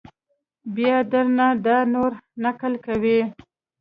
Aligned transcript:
بیا 0.75 0.97
در 1.11 1.27
نه 1.37 1.47
دا 1.65 1.77
نور 1.93 2.11
نقل 2.43 2.73
کوي! 2.85 3.19